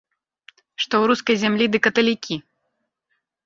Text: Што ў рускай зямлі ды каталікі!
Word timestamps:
Што 0.81 0.87
ў 1.03 1.05
рускай 1.11 1.35
зямлі 1.43 1.65
ды 1.77 1.85
каталікі! 1.91 2.35